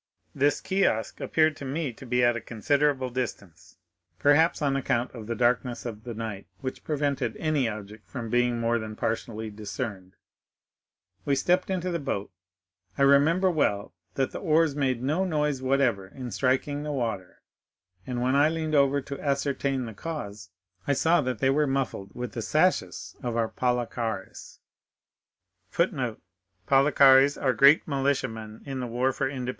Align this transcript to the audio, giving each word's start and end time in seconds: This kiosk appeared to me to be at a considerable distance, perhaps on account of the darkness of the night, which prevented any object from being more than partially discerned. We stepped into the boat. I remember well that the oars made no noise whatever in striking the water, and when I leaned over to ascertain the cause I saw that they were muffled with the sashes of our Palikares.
This 0.33 0.61
kiosk 0.61 1.19
appeared 1.21 1.55
to 1.57 1.63
me 1.63 1.93
to 1.93 2.07
be 2.07 2.23
at 2.23 2.35
a 2.35 2.41
considerable 2.41 3.11
distance, 3.11 3.77
perhaps 4.17 4.59
on 4.59 4.75
account 4.75 5.11
of 5.11 5.27
the 5.27 5.35
darkness 5.35 5.85
of 5.85 6.05
the 6.05 6.15
night, 6.15 6.47
which 6.59 6.83
prevented 6.83 7.37
any 7.37 7.69
object 7.69 8.09
from 8.09 8.27
being 8.31 8.59
more 8.59 8.79
than 8.79 8.95
partially 8.95 9.51
discerned. 9.51 10.15
We 11.23 11.35
stepped 11.35 11.69
into 11.69 11.91
the 11.91 11.99
boat. 11.99 12.31
I 12.97 13.03
remember 13.03 13.51
well 13.51 13.93
that 14.15 14.31
the 14.31 14.39
oars 14.39 14.75
made 14.75 15.03
no 15.03 15.23
noise 15.23 15.61
whatever 15.61 16.07
in 16.07 16.31
striking 16.31 16.81
the 16.81 16.91
water, 16.91 17.43
and 18.07 18.23
when 18.23 18.35
I 18.35 18.49
leaned 18.49 18.73
over 18.73 19.01
to 19.01 19.21
ascertain 19.21 19.85
the 19.85 19.93
cause 19.93 20.49
I 20.87 20.93
saw 20.93 21.21
that 21.21 21.37
they 21.37 21.51
were 21.51 21.67
muffled 21.67 22.09
with 22.15 22.31
the 22.31 22.41
sashes 22.41 23.15
of 23.21 23.37
our 23.37 23.49
Palikares. 23.49 24.57